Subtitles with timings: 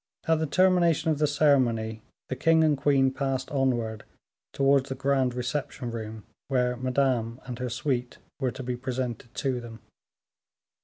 [0.27, 4.03] At the termination of the ceremony, the king and queen passed onward
[4.51, 9.61] towards the grand reception room, where Madame and her suite were to be presented to
[9.61, 9.79] them.